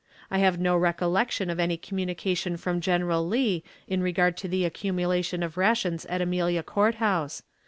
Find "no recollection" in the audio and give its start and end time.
0.59-1.51